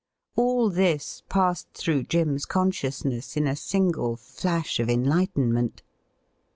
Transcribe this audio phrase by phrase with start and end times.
[0.35, 5.83] All this passed through Jim's consciousness in a single flash of enlightenment.